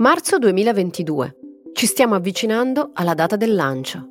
[0.00, 1.36] Marzo 2022.
[1.72, 4.06] Ci stiamo avvicinando alla data del lancio.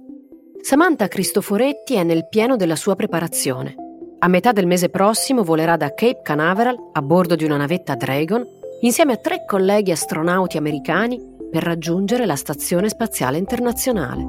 [0.59, 3.73] Samantha Cristoforetti è nel pieno della sua preparazione.
[4.19, 8.45] A metà del mese prossimo volerà da Cape Canaveral a bordo di una navetta Dragon
[8.81, 14.25] insieme a tre colleghi astronauti americani per raggiungere la Stazione Spaziale Internazionale.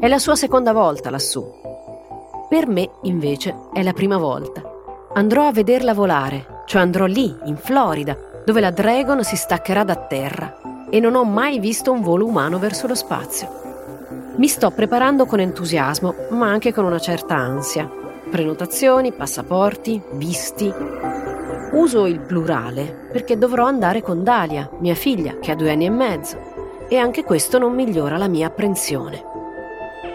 [0.00, 1.44] È la sua seconda volta lassù.
[2.48, 4.60] Per me, invece, è la prima volta.
[5.12, 9.94] Andrò a vederla volare, cioè andrò lì, in Florida, dove la Dragon si staccherà da
[9.94, 10.56] terra
[10.94, 13.48] e non ho mai visto un volo umano verso lo spazio.
[14.36, 17.90] Mi sto preparando con entusiasmo, ma anche con una certa ansia.
[18.30, 20.70] Prenotazioni, passaporti, visti.
[21.72, 25.90] Uso il plurale perché dovrò andare con Dalia, mia figlia, che ha due anni e
[25.90, 26.36] mezzo,
[26.88, 29.24] e anche questo non migliora la mia apprensione.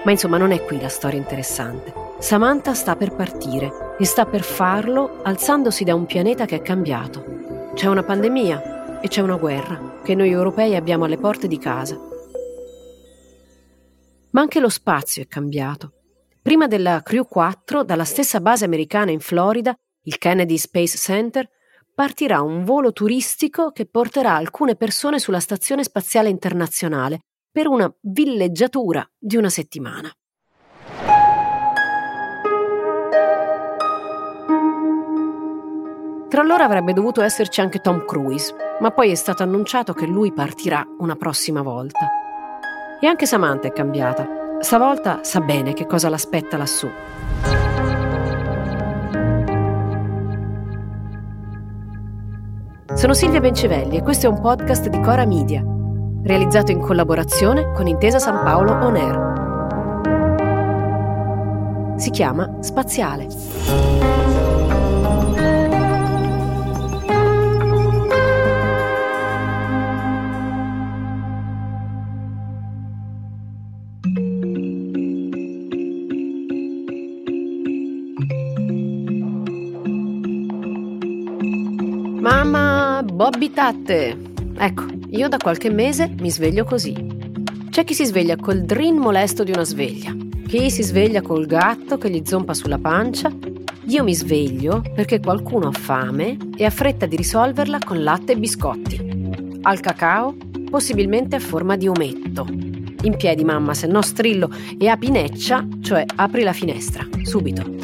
[0.03, 1.91] Ma insomma non è qui la storia interessante.
[2.19, 7.23] Samantha sta per partire e sta per farlo alzandosi da un pianeta che è cambiato.
[7.73, 11.99] C'è una pandemia, e c'è una guerra che noi europei abbiamo alle porte di casa.
[14.31, 15.93] Ma anche lo spazio è cambiato.
[16.41, 21.49] Prima della Crew 4, dalla stessa base americana in Florida, il Kennedy Space Center,
[21.93, 27.19] partirà un volo turistico che porterà alcune persone sulla Stazione Spaziale Internazionale
[27.51, 30.11] per una villeggiatura di una settimana.
[36.29, 40.33] Tra loro avrebbe dovuto esserci anche Tom Cruise, ma poi è stato annunciato che lui
[40.33, 42.09] partirà una prossima volta.
[42.99, 44.27] E anche Samantha è cambiata.
[44.59, 46.89] Stavolta sa bene che cosa l'aspetta lassù.
[52.93, 55.63] Sono Silvia Bencivelli e questo è un podcast di Cora Media,
[56.23, 59.35] realizzato in collaborazione con Intesa San Paolo On Air.
[61.97, 63.96] Si chiama Spaziale.
[83.29, 84.17] Tatte.
[84.57, 86.95] Ecco, io da qualche mese mi sveglio così.
[87.69, 90.15] C'è chi si sveglia col drin molesto di una sveglia,
[90.47, 93.31] chi si sveglia col gatto che gli zompa sulla pancia.
[93.87, 98.37] Io mi sveglio perché qualcuno ha fame e ha fretta di risolverla con latte e
[98.37, 99.29] biscotti.
[99.61, 100.35] Al cacao,
[100.69, 102.47] possibilmente a forma di ometto.
[102.49, 107.76] In piedi, mamma, se no strillo e a pineccia, cioè apri la finestra, subito.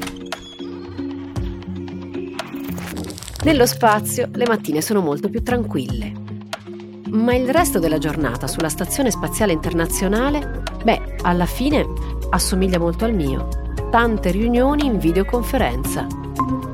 [3.43, 6.13] Nello spazio le mattine sono molto più tranquille.
[7.09, 11.85] Ma il resto della giornata sulla Stazione Spaziale Internazionale, beh, alla fine
[12.29, 13.49] assomiglia molto al mio.
[13.91, 16.07] Tante riunioni in videoconferenza.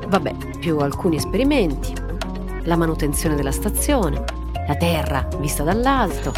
[0.06, 1.92] Vabbè, più alcuni esperimenti,
[2.62, 4.22] la manutenzione della stazione,
[4.68, 6.32] la Terra vista dall'alto.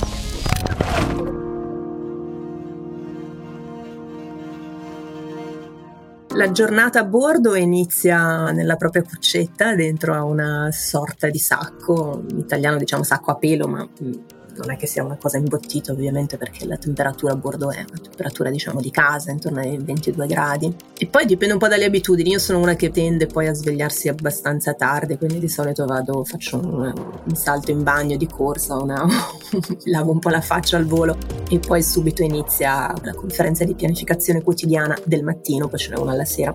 [6.42, 12.38] La giornata a bordo inizia nella propria cuccetta dentro a una sorta di sacco, in
[12.38, 14.12] italiano diciamo sacco a pelo, ma mm,
[14.56, 17.98] non è che sia una cosa imbottita ovviamente perché la temperatura a bordo è una
[18.00, 20.74] temperatura diciamo di casa intorno ai 22 gradi.
[20.96, 22.30] E poi dipende un po' dalle abitudini.
[22.30, 26.58] Io sono una che tende poi a svegliarsi abbastanza tardi quindi di solito vado faccio
[26.58, 26.92] un,
[27.24, 29.06] un salto in bagno di corsa una,
[29.84, 31.16] lavo un po' la faccia al volo
[31.48, 36.12] e poi subito inizia la conferenza di pianificazione quotidiana del mattino poi ce n'è una
[36.12, 36.52] alla sera.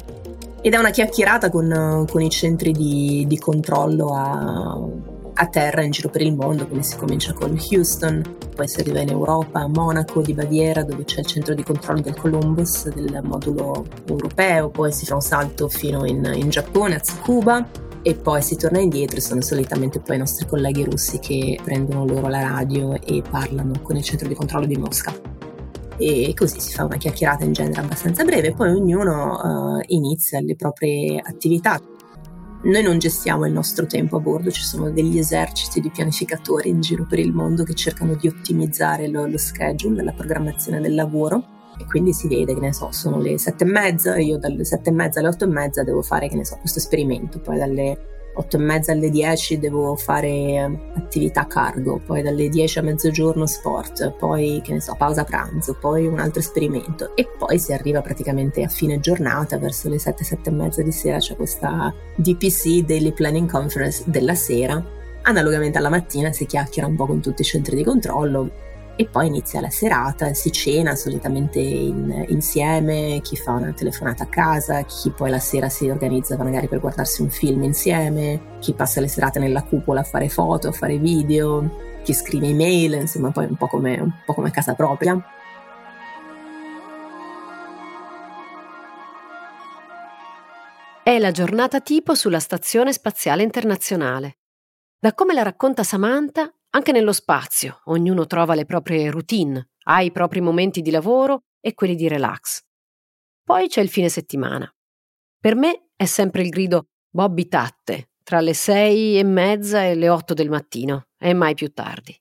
[0.62, 5.92] Ed è una chiacchierata con, con i centri di, di controllo a a terra in
[5.92, 8.24] giro per il mondo, quindi si comincia con Houston,
[8.56, 12.02] poi si arriva in Europa, a Monaco di Baviera, dove c'è il centro di controllo
[12.02, 17.00] del Columbus, del modulo europeo, poi si fa un salto fino in, in Giappone, a
[17.00, 17.70] Tsukuba,
[18.02, 22.30] e poi si torna indietro sono solitamente poi i nostri colleghi russi che prendono loro
[22.30, 25.14] la radio e parlano con il centro di controllo di Mosca.
[25.98, 30.56] E così si fa una chiacchierata in genere abbastanza breve, poi ognuno uh, inizia le
[30.56, 31.80] proprie attività.
[32.60, 36.82] Noi non gestiamo il nostro tempo a bordo, ci sono degli eserciti di pianificatori in
[36.82, 41.56] giro per il mondo che cercano di ottimizzare lo, lo schedule, la programmazione del lavoro.
[41.80, 44.90] E quindi si vede che ne so, sono le sette e mezza, io dalle sette
[44.90, 48.17] e mezza alle otto e mezza devo fare che ne so, questo esperimento, poi dalle
[48.38, 53.46] 8 e mezza alle 10 devo fare eh, attività cargo, poi dalle 10 a mezzogiorno
[53.46, 58.02] sport, poi che ne so, pausa pranzo, poi un altro esperimento e poi si arriva
[58.02, 62.86] praticamente a fine giornata, verso le 7, 7 e mezza di sera c'è questa DPC,
[62.86, 64.84] Daily Planning Conference della sera.
[65.24, 68.50] Analogamente alla mattina si chiacchiera un po' con tutti i centri di controllo,
[69.00, 74.28] e poi inizia la serata, si cena solitamente in, insieme, chi fa una telefonata a
[74.28, 79.00] casa, chi poi la sera si organizza magari per guardarsi un film insieme, chi passa
[79.00, 83.46] le serate nella cupola a fare foto, a fare video, chi scrive email, insomma poi
[83.46, 85.24] un po' come, un po come casa propria.
[91.04, 94.40] È la giornata tipo sulla Stazione Spaziale Internazionale.
[95.00, 100.12] Da come la racconta Samantha, anche nello spazio ognuno trova le proprie routine, ha i
[100.12, 102.64] propri momenti di lavoro e quelli di relax.
[103.44, 104.70] Poi c'è il fine settimana.
[105.40, 110.10] Per me è sempre il grido Bobby Tatte tra le sei e mezza e le
[110.10, 112.14] otto del mattino, e mai più tardi.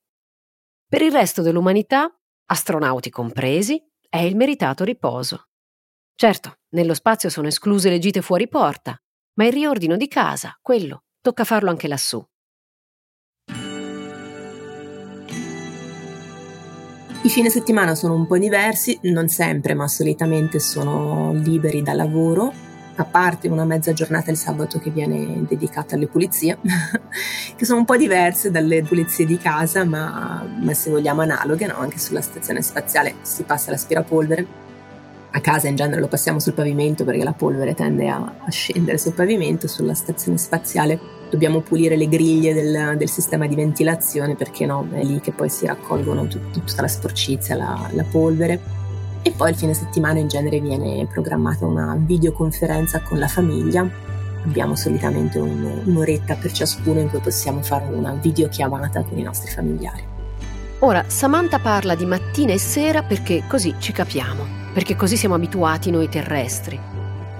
[0.88, 2.08] Per il resto dell'umanità,
[2.44, 5.48] astronauti compresi, è il meritato riposo.
[6.14, 8.96] Certo, nello spazio sono escluse le gite fuori porta,
[9.34, 12.24] ma il riordino di casa, quello, tocca farlo anche lassù.
[17.26, 22.52] I fine settimana sono un po' diversi, non sempre, ma solitamente sono liberi da lavoro,
[22.94, 26.58] a parte una mezza giornata il sabato che viene dedicata alle pulizie,
[27.56, 31.78] che sono un po' diverse dalle pulizie di casa, ma, ma se vogliamo analoghe, no?
[31.78, 34.46] anche sulla stazione spaziale si passa l'aspirapolvere
[35.32, 38.98] a casa in genere lo passiamo sul pavimento perché la polvere tende a, a scendere
[38.98, 40.98] sul pavimento, sulla stazione spaziale
[41.30, 45.48] dobbiamo pulire le griglie del, del, sistema di ventilazione perché no, è lì che poi
[45.48, 48.74] si raccolgono tut, tutta la sporcizia, la, la polvere.
[49.22, 53.88] E poi il fine settimana in genere viene programmata una videoconferenza con la famiglia.
[54.44, 59.50] Abbiamo solitamente un, un'oretta per ciascuno in cui possiamo fare una videochiamata con i nostri
[59.50, 60.14] familiari.
[60.80, 65.90] Ora, Samantha parla di mattina e sera perché così ci capiamo perché così siamo abituati
[65.90, 66.78] noi terrestri.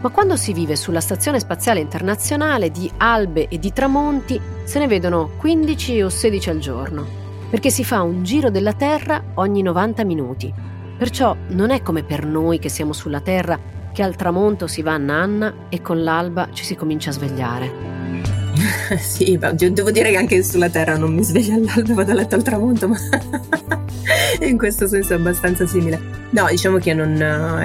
[0.06, 4.86] Ma quando si vive sulla Stazione Spaziale Internazionale di albe e di tramonti se ne
[4.86, 7.04] vedono 15 o 16 al giorno,
[7.50, 10.54] perché si fa un giro della Terra ogni 90 minuti.
[10.96, 13.58] Perciò non è come per noi che siamo sulla Terra
[13.92, 17.72] che al tramonto si va a nanna e con l'alba ci si comincia a svegliare.
[19.02, 22.44] sì, devo dire che anche sulla Terra non mi sveglio all'alba, vado a letto al
[22.44, 22.96] tramonto, ma
[24.40, 26.16] in questo senso è abbastanza simile.
[26.30, 27.14] No, diciamo che non,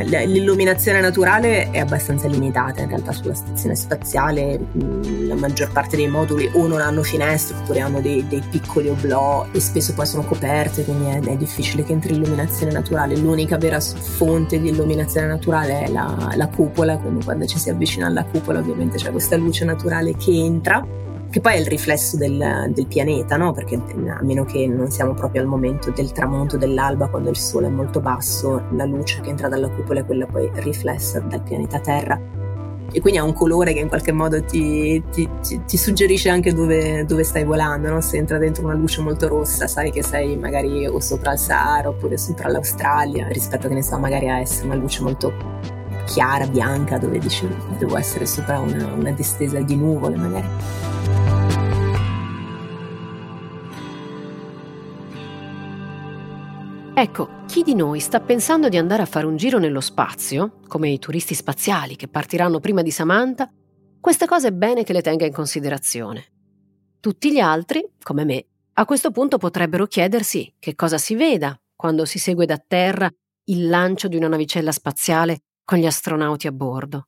[0.06, 6.08] l'illuminazione naturale è abbastanza limitata in realtà sulla stazione spaziale, mm, la maggior parte dei
[6.08, 10.24] moduli o non hanno finestre oppure hanno dei, dei piccoli oblò e spesso poi sono
[10.24, 13.18] coperte, quindi è, è, difficile che entri illuminazione naturale.
[13.18, 18.08] L'unica vera fonte di illuminazione naturale è la, la cupola, quindi quando ci si avvicina
[18.08, 20.86] alla cupola ovviamente c'è questa luce naturale che entra
[21.32, 23.54] che poi è il riflesso del, del pianeta, no?
[23.54, 27.68] perché a meno che non siamo proprio al momento del tramonto dell'alba, quando il sole
[27.68, 31.80] è molto basso, la luce che entra dalla cupola è quella poi riflessa dal pianeta
[31.80, 32.20] Terra.
[32.94, 36.54] E quindi ha un colore che in qualche modo ti, ti, ti, ti suggerisce anche
[36.54, 37.90] dove, dove stai volando.
[37.90, 38.02] No?
[38.02, 41.88] Se entra dentro una luce molto rossa, sai che sei magari o sopra il Sahara
[41.88, 45.34] oppure sopra l'Australia, rispetto che ne so, magari a essere una luce molto
[46.04, 47.48] chiara, bianca, dove dici
[47.78, 50.91] devo essere sopra una, una distesa di nuvole magari.
[57.02, 60.92] Ecco, chi di noi sta pensando di andare a fare un giro nello spazio, come
[60.92, 63.50] i turisti spaziali che partiranno prima di Samantha,
[64.00, 66.26] queste cose è bene che le tenga in considerazione.
[67.00, 72.06] Tutti gli altri, come me, a questo punto potrebbero chiedersi che cosa si veda quando
[72.06, 73.12] si segue da terra
[73.46, 77.08] il lancio di una navicella spaziale con gli astronauti a bordo.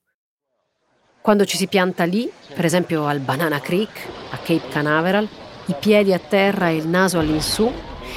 [1.22, 5.30] Quando ci si pianta lì, per esempio al Banana Creek, a Cape Canaveral,
[5.68, 7.72] i piedi a terra e il naso all'insù,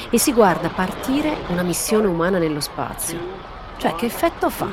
[0.09, 3.19] e si guarda partire una missione umana nello spazio.
[3.77, 4.69] Cioè, che effetto fa?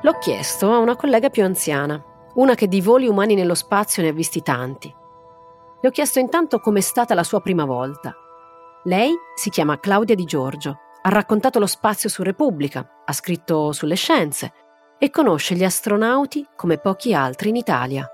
[0.00, 2.02] L'ho chiesto a una collega più anziana,
[2.34, 4.94] una che di voli umani nello spazio ne ha visti tanti.
[5.80, 8.14] Le ho chiesto intanto com'è stata la sua prima volta.
[8.84, 13.94] Lei si chiama Claudia Di Giorgio ha raccontato lo spazio su Repubblica, ha scritto sulle
[13.94, 14.52] scienze
[14.98, 18.08] e conosce gli astronauti come pochi altri in Italia.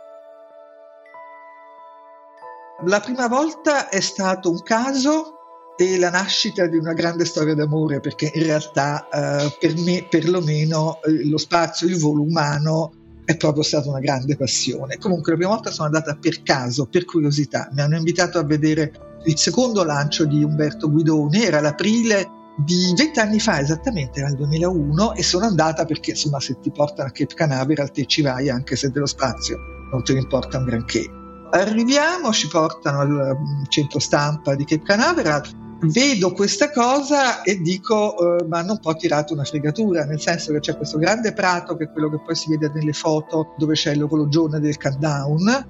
[2.85, 5.39] La prima volta è stato un caso
[5.79, 11.01] e la nascita di una grande storia d'amore, perché in realtà eh, per me perlomeno
[11.03, 12.93] eh, lo spazio, il volo umano
[13.25, 14.99] è proprio stata una grande passione.
[14.99, 18.93] Comunque la prima volta sono andata per caso, per curiosità, mi hanno invitato a vedere
[19.25, 25.23] il secondo lancio di Umberto Guidoni, era l'aprile di vent'anni fa esattamente, il 2001 e
[25.23, 28.91] sono andata perché insomma se ti portano a Cape Canaveral te ci vai anche se
[28.91, 29.59] dello spazio
[29.91, 31.07] non te ne importa un granché.
[31.51, 35.43] Arriviamo, ci portano al mm, centro stampa di Cape Canaveral,
[35.83, 40.61] vedo questa cosa e dico eh, ma non può tirato una fregatura, nel senso che
[40.61, 43.95] c'è questo grande prato che è quello che poi si vede nelle foto dove c'è
[43.95, 45.67] l'orologione del countdown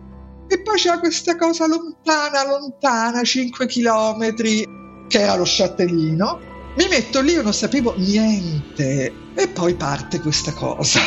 [0.46, 4.34] e poi c'è questa cosa lontana, lontana, 5 km
[5.08, 10.52] che era lo sciatellino Mi metto lì, io non sapevo niente e poi parte questa
[10.52, 11.00] cosa.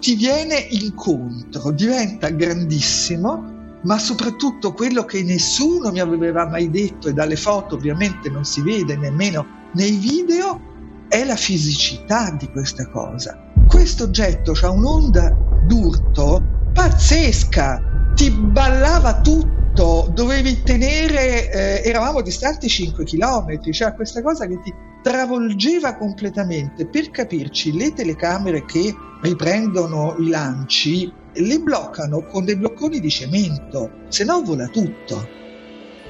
[0.00, 3.52] Ti viene incontro, diventa grandissimo
[3.84, 8.62] ma soprattutto quello che nessuno mi aveva mai detto e dalle foto ovviamente non si
[8.62, 10.72] vede nemmeno nei video
[11.08, 13.38] è la fisicità di questa cosa.
[13.68, 16.42] Questo oggetto ha un'onda d'urto
[16.72, 24.60] pazzesca, ti ballava tutto, dovevi tenere, eh, eravamo distanti 5 km, cioè questa cosa che
[24.62, 26.86] ti travolgeva completamente.
[26.86, 33.90] Per capirci, le telecamere che riprendono i lanci li bloccano con dei blocconi di cemento,
[34.08, 35.42] se no vola tutto.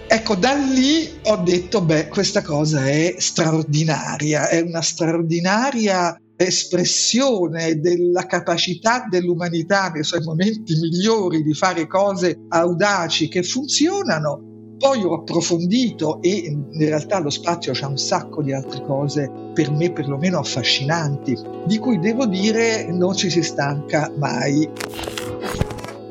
[0.06, 8.26] Ecco, da lì ho detto, beh, questa cosa è straordinaria, è una straordinaria espressione della
[8.26, 14.52] capacità dell'umanità nei suoi momenti migliori di fare cose audaci che funzionano.
[14.76, 19.70] Poi ho approfondito e in realtà lo spazio c'ha un sacco di altre cose per
[19.70, 24.68] me perlomeno affascinanti, di cui devo dire non ci si stanca mai.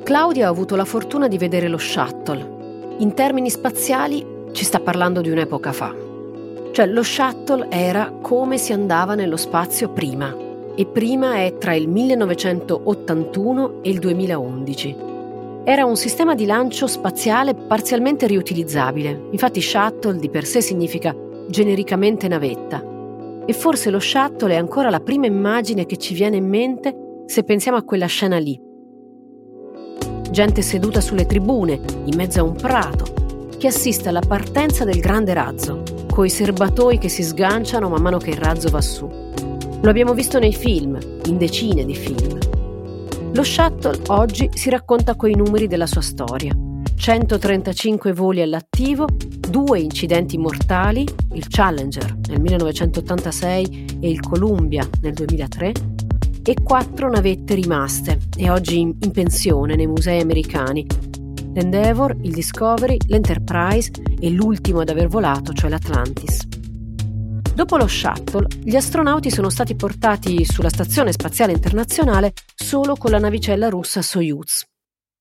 [0.03, 2.95] Claudia ha avuto la fortuna di vedere lo shuttle.
[2.99, 6.02] In termini spaziali ci sta parlando di un'epoca fa.
[6.73, 10.35] Cioè lo shuttle era come si andava nello spazio prima
[10.73, 14.95] e prima è tra il 1981 e il 2011.
[15.65, 21.15] Era un sistema di lancio spaziale parzialmente riutilizzabile, infatti shuttle di per sé significa
[21.47, 22.83] genericamente navetta.
[23.45, 27.43] E forse lo shuttle è ancora la prima immagine che ci viene in mente se
[27.43, 28.59] pensiamo a quella scena lì,
[30.31, 33.05] gente seduta sulle tribune, in mezzo a un prato,
[33.59, 38.29] che assiste alla partenza del grande razzo, coi serbatoi che si sganciano man mano che
[38.29, 39.09] il razzo va su.
[39.81, 42.37] Lo abbiamo visto nei film, in decine di film.
[43.33, 46.55] Lo shuttle oggi si racconta coi numeri della sua storia.
[46.95, 51.03] 135 voli all'attivo, due incidenti mortali,
[51.33, 55.71] il Challenger nel 1986 e il Columbia nel 2003,
[56.43, 60.85] e quattro navette rimaste e oggi in, pensione nei musei americani.
[61.53, 66.47] L'Endeavour, il Discovery, l'Enterprise e l'ultimo ad aver volato, cioè l'Atlantis.
[67.53, 73.19] Dopo lo shuttle, gli astronauti sono stati portati sulla Stazione Spaziale Internazionale solo con la
[73.19, 74.65] navicella russa Soyuz.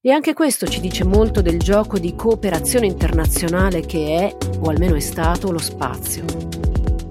[0.00, 4.94] E anche questo ci dice molto del gioco di cooperazione internazionale che è, o almeno
[4.94, 6.24] è stato, lo spazio.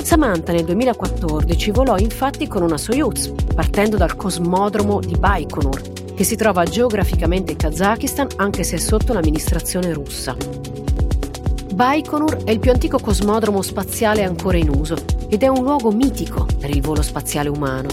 [0.04, 6.36] Samantha nel 2014 volò infatti con una Soyuz, partendo dal cosmodromo di Baikonur, che si
[6.36, 10.36] trova geograficamente in Kazakistan anche se è sotto l'amministrazione russa.
[11.74, 14.96] Baikonur è il più antico cosmodromo spaziale ancora in uso
[15.30, 17.88] ed è un luogo mitico per il volo spaziale umano.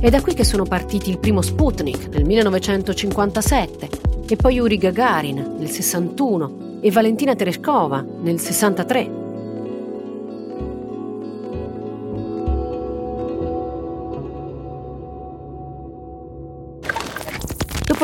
[0.00, 3.88] È da qui che sono partiti il primo Sputnik nel 1957
[4.28, 9.17] e poi Yuri Gagarin nel 61 e Valentina Tereshkova nel 63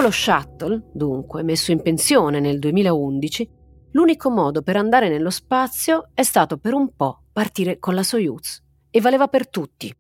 [0.04, 3.48] Dopo lo shuttle, dunque, messo in pensione nel 2011,
[3.92, 8.62] l'unico modo per andare nello spazio è stato per un po' partire con la Soyuz.
[8.90, 9.90] E valeva per tutti,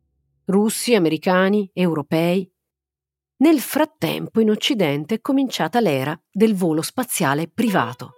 [0.44, 2.46] russi, americani, europei.
[3.38, 8.10] Nel frattempo in Occidente è cominciata l'era del volo spaziale privato.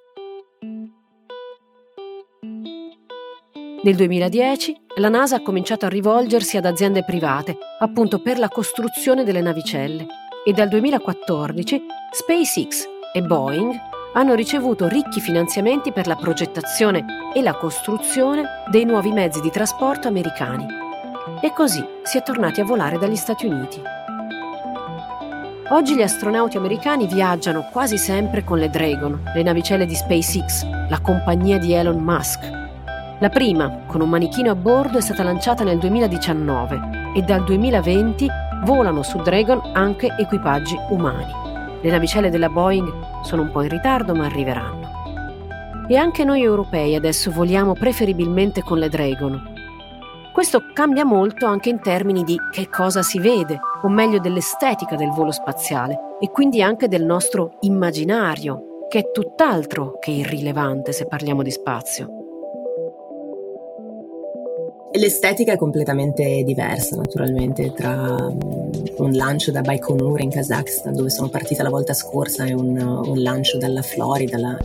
[3.85, 9.23] Nel 2010 la NASA ha cominciato a rivolgersi ad aziende private, appunto per la costruzione
[9.23, 13.75] delle navicelle e dal 2014 SpaceX e Boeing
[14.15, 20.07] hanno ricevuto ricchi finanziamenti per la progettazione e la costruzione dei nuovi mezzi di trasporto
[20.07, 20.65] americani.
[21.43, 23.83] E così si è tornati a volare dagli Stati Uniti.
[25.71, 31.01] Oggi gli astronauti americani viaggiano quasi sempre con le Dragon, le navicelle di SpaceX, la
[31.01, 32.49] compagnia di Elon Musk.
[33.19, 38.45] La prima, con un manichino a bordo, è stata lanciata nel 2019 e dal 2020
[38.65, 41.33] volano su Dragon anche equipaggi umani.
[41.83, 45.87] Le navicelle della Boeing sono un po' in ritardo ma arriveranno.
[45.89, 49.55] E anche noi europei adesso voliamo preferibilmente con le Dragon.
[50.33, 55.11] Questo cambia molto anche in termini di che cosa si vede, o meglio dell'estetica del
[55.11, 61.43] volo spaziale, e quindi anche del nostro immaginario, che è tutt'altro che irrilevante se parliamo
[61.43, 62.16] di spazio.
[64.93, 71.29] L'estetica è completamente diversa naturalmente tra mm, un lancio da Baikonur in Kazakhstan dove sono
[71.29, 74.39] partita la volta scorsa e un, un lancio dalla Florida.
[74.39, 74.57] La,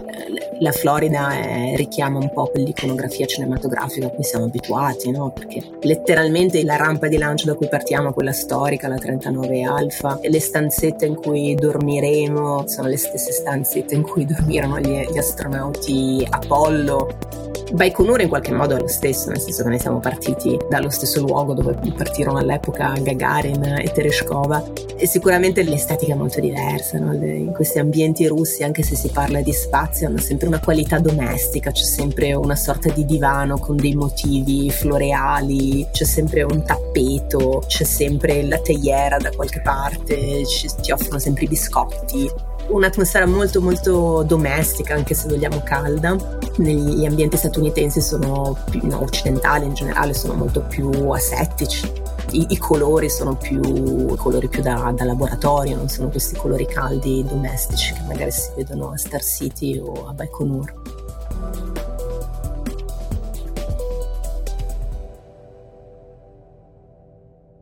[0.59, 5.31] la Florida è, richiama un po' quell'iconografia cinematografica a cui siamo abituati, no?
[5.31, 10.39] perché letteralmente la rampa di lancio da cui partiamo, quella storica, la 39 Alfa, le
[10.39, 17.39] stanzette in cui dormiremo sono le stesse stanzette in cui dormirono gli, gli astronauti Apollo
[17.73, 20.20] Baikonur in qualche modo è lo stesso, nel senso che noi siamo partiti
[20.69, 24.63] dallo stesso luogo dove partirono all'epoca Gagarin e Tereshkova
[24.95, 27.13] e sicuramente l'estetica è molto diversa, no?
[27.13, 31.71] in questi ambienti russi anche se si parla di spazio hanno sempre una qualità domestica,
[31.71, 37.83] c'è sempre una sorta di divano con dei motivi floreali, c'è sempre un tappeto, c'è
[37.83, 44.23] sempre la teiera da qualche parte, ci, ti offrono sempre i biscotti un'atmosfera molto molto
[44.23, 46.15] domestica, anche se vogliamo calda.
[46.57, 51.91] Negli ambienti statunitensi sono più, no, occidentali in generale sono molto più asettici.
[52.31, 57.25] I, i colori sono più colori più da, da, laboratorio, non sono questi colori caldi
[57.27, 60.73] domestici che magari si vedono a Star City o a Baikonur.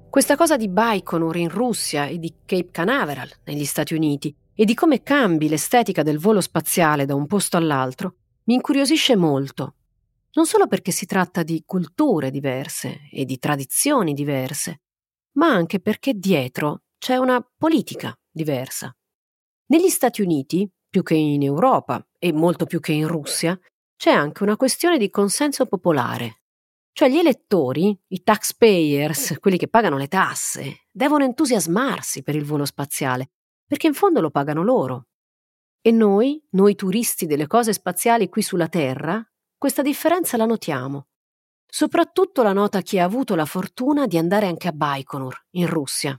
[0.09, 4.73] Questa cosa di Baikonur in Russia e di Cape Canaveral negli Stati Uniti e di
[4.73, 8.15] come cambi l'estetica del volo spaziale da un posto all'altro
[8.47, 9.75] mi incuriosisce molto,
[10.33, 14.81] non solo perché si tratta di culture diverse e di tradizioni diverse,
[15.37, 18.93] ma anche perché dietro c'è una politica diversa.
[19.67, 23.57] Negli Stati Uniti, più che in Europa e molto più che in Russia,
[23.95, 26.41] c'è anche una questione di consenso popolare.
[26.91, 32.65] Cioè gli elettori, i taxpayers, quelli che pagano le tasse, devono entusiasmarsi per il volo
[32.65, 33.29] spaziale
[33.69, 35.05] perché in fondo lo pagano loro.
[35.79, 39.23] E noi, noi turisti delle cose spaziali qui sulla Terra,
[39.59, 41.05] questa differenza la notiamo.
[41.67, 46.17] Soprattutto la nota chi ha avuto la fortuna di andare anche a Baikonur, in Russia.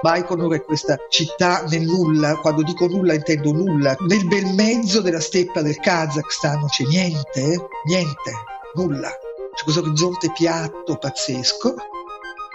[0.00, 5.20] Baikonur è questa città nel nulla, quando dico nulla intendo nulla, nel bel mezzo della
[5.20, 8.32] steppa del Kazakhstan non c'è niente, niente,
[8.74, 9.10] nulla.
[9.54, 11.74] C'è questo orizzonte piatto pazzesco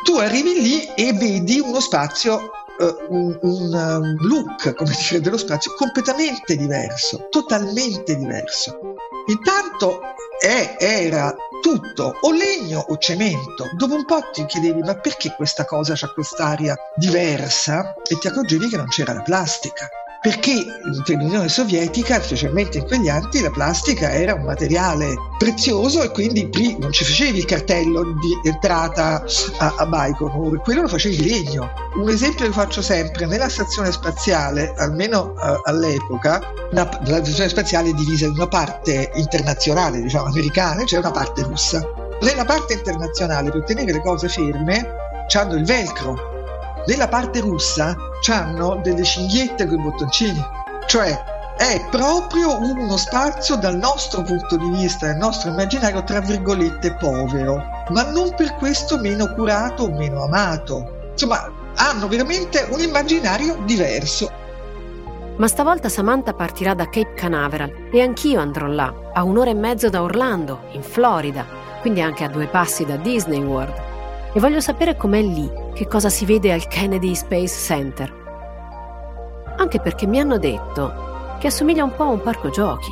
[0.07, 5.35] tu arrivi lì e vedi uno spazio, uh, un, un um, look, come dire, dello
[5.35, 8.79] spazio completamente diverso, totalmente diverso.
[9.25, 9.99] Intanto
[10.39, 13.69] è, era tutto o legno o cemento.
[13.75, 18.69] Dopo un po' ti chiedevi ma perché questa cosa ha quest'aria diversa e ti accorgevi
[18.69, 19.89] che non c'era la plastica
[20.27, 20.65] perché
[21.07, 26.49] nell'Unione Sovietica, specialmente in quegli anni, la plastica era un materiale prezioso e quindi
[26.81, 29.23] non ci facevi il cartello di entrata
[29.59, 31.69] a, a Baikonur, quello lo facevi di legno.
[31.95, 37.89] Un esempio che faccio sempre, nella stazione spaziale, almeno uh, all'epoca, la, la, stazione spaziale
[37.91, 41.81] è divisa in una parte internazionale, diciamo americana, e c'è una parte russa.
[42.19, 44.85] Nella parte internazionale, per tenere le cose ferme,
[45.35, 46.36] hanno il velcro,
[46.87, 47.95] nella parte russa
[48.29, 50.45] hanno delle cinghiette con i bottoncini,
[50.87, 56.95] cioè è proprio uno spazio dal nostro punto di vista, del nostro immaginario, tra virgolette,
[56.95, 61.09] povero, ma non per questo meno curato o meno amato.
[61.11, 64.29] Insomma, hanno veramente un immaginario diverso.
[65.37, 69.89] Ma stavolta Samantha partirà da Cape Canaveral e anch'io andrò là, a un'ora e mezzo
[69.89, 71.45] da Orlando, in Florida,
[71.81, 73.73] quindi anche a due passi da Disney World
[74.33, 78.11] e voglio sapere com'è lì, che cosa si vede al Kennedy Space Center.
[79.57, 82.89] Anche perché mi hanno detto che assomiglia un po' a un parco giochi.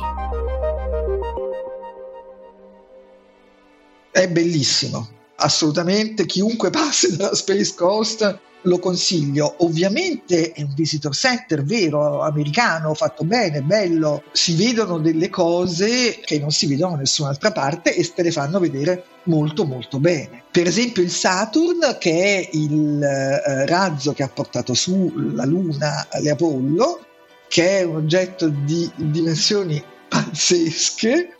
[4.12, 6.26] È bellissimo, assolutamente.
[6.26, 9.54] Chiunque passi dalla Space Coast lo consiglio.
[9.58, 14.24] Ovviamente è un visitor center vero, americano, fatto bene, bello.
[14.32, 18.58] Si vedono delle cose che non si vedono da nessun'altra parte e te le fanno
[18.58, 20.44] vedere molto molto bene.
[20.50, 26.06] Per esempio il Saturn, che è il eh, razzo che ha portato su la Luna
[26.10, 27.00] alle Apollo,
[27.48, 31.35] che è un oggetto di dimensioni pazzesche,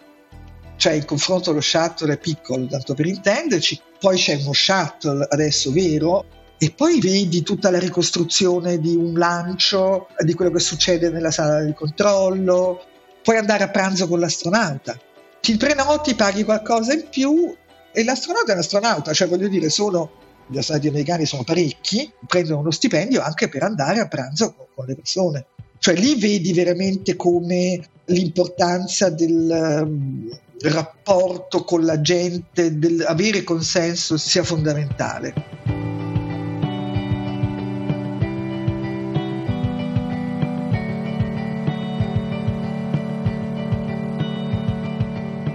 [0.87, 5.73] cioè il confronto allo shuttle è piccolo, tanto per intenderci, poi c'è uno shuttle adesso
[5.73, 6.25] vero
[6.59, 11.65] e poi vedi tutta la ricostruzione di un lancio, di quello che succede nella sala
[11.65, 12.85] di controllo,
[13.21, 14.97] puoi andare a pranzo con l'astronauta,
[15.41, 17.53] ti prenoti, paghi qualcosa in più
[17.93, 20.09] e l'astronauta è un astronauta, cioè voglio dire, sono,
[20.47, 24.87] gli astronauti americani sono parecchi, prendono uno stipendio anche per andare a pranzo con, con
[24.87, 25.47] le persone.
[25.81, 35.35] Cioè lì vedi veramente come l'importanza del rapporto con la gente, dell'avere consenso sia fondamentale.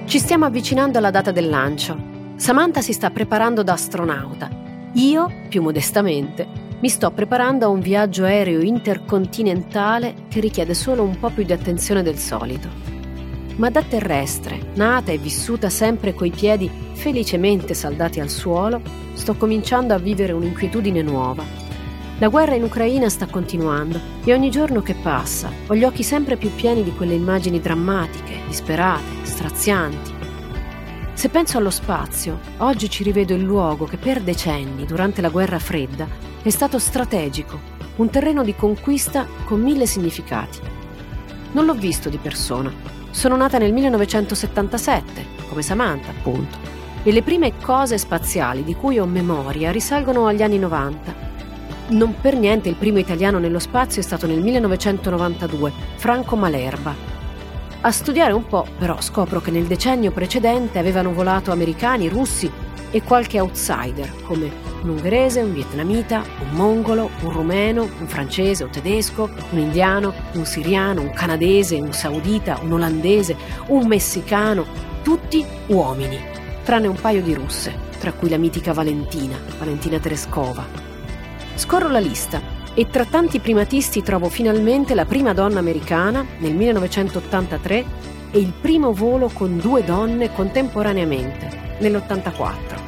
[0.05, 1.97] Ci stiamo avvicinando alla data del lancio.
[2.35, 4.49] Samantha si sta preparando da astronauta.
[4.95, 6.45] Io, più modestamente,
[6.81, 11.53] mi sto preparando a un viaggio aereo intercontinentale che richiede solo un po' più di
[11.53, 12.90] attenzione del solito.
[13.57, 18.81] Ma da terrestre, nata e vissuta sempre coi piedi felicemente saldati al suolo,
[19.13, 21.43] sto cominciando a vivere un'inquietudine nuova.
[22.19, 26.37] La guerra in Ucraina sta continuando e ogni giorno che passa ho gli occhi sempre
[26.37, 30.13] più pieni di quelle immagini drammatiche, disperate, strazianti.
[31.13, 35.59] Se penso allo spazio, oggi ci rivedo il luogo che per decenni, durante la guerra
[35.59, 36.07] fredda,
[36.41, 37.59] è stato strategico,
[37.95, 40.59] un terreno di conquista con mille significati.
[41.53, 42.71] Non l'ho visto di persona.
[43.11, 46.57] Sono nata nel 1977, come Samantha, appunto,
[47.03, 51.29] e le prime cose spaziali di cui ho memoria risalgono agli anni 90.
[51.89, 57.11] Non per niente il primo italiano nello spazio è stato nel 1992, Franco Malerba,
[57.83, 62.49] a studiare un po', però, scopro che nel decennio precedente avevano volato americani, russi
[62.91, 64.51] e qualche outsider, come
[64.83, 70.45] un ungherese, un vietnamita, un mongolo, un rumeno, un francese, un tedesco, un indiano, un
[70.45, 73.35] siriano, un canadese, un saudita, un olandese,
[73.67, 74.65] un messicano,
[75.03, 76.19] tutti uomini,
[76.63, 80.65] tranne un paio di russe, tra cui la mitica Valentina, Valentina Tereskova.
[81.55, 87.85] Scorro la lista e tra tanti primatisti trovo finalmente la prima donna americana nel 1983
[88.31, 92.79] e il primo volo con due donne contemporaneamente nell'84.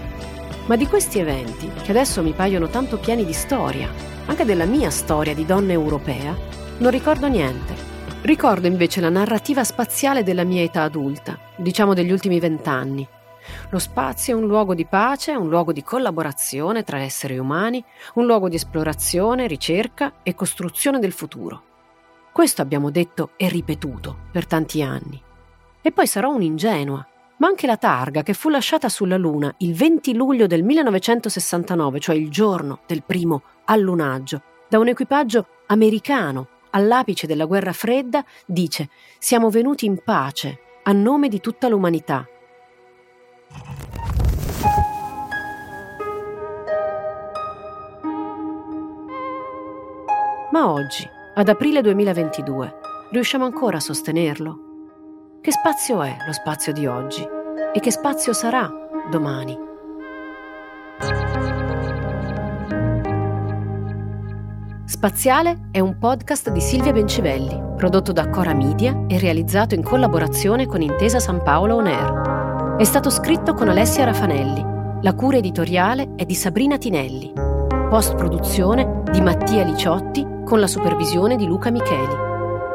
[0.68, 3.90] Ma di questi eventi, che adesso mi paiono tanto pieni di storia,
[4.26, 6.34] anche della mia storia di donna europea,
[6.78, 7.92] non ricordo niente.
[8.22, 13.06] Ricordo invece la narrativa spaziale della mia età adulta, diciamo degli ultimi vent'anni,
[13.70, 17.84] lo spazio è un luogo di pace, un luogo di collaborazione tra esseri umani,
[18.16, 21.64] un luogo di esplorazione, ricerca e costruzione del futuro.
[22.32, 25.22] Questo abbiamo detto e ripetuto per tanti anni.
[25.82, 27.06] E poi sarò un'ingenua,
[27.44, 32.16] ma anche la targa che fu lasciata sulla Luna il 20 luglio del 1969, cioè
[32.16, 38.88] il giorno del primo allunaggio, da un equipaggio americano all'apice della guerra fredda, dice
[39.20, 42.26] siamo venuti in pace a nome di tutta l'umanità
[50.52, 52.76] ma oggi, ad aprile 2022,
[53.12, 54.73] riusciamo ancora a sostenerlo?
[55.44, 57.22] Che spazio è lo spazio di oggi?
[57.74, 58.66] E che spazio sarà
[59.12, 59.60] domani?
[64.86, 70.66] Spaziale è un podcast di Silvia Bencivelli, prodotto da Cora Media e realizzato in collaborazione
[70.66, 72.78] con Intesa San Paolo On Air.
[72.78, 74.64] È stato scritto con Alessia Rafanelli.
[75.02, 77.34] La cura editoriale è di Sabrina Tinelli.
[77.90, 82.16] Post produzione di Mattia Liciotti con la supervisione di Luca Micheli.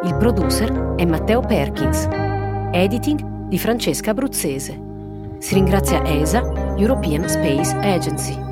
[0.05, 2.28] Il producer è Matteo Perkins.
[2.71, 4.79] Editing di Francesca Abruzzese.
[5.39, 8.48] Si ringrazia ESA, European Space Agency.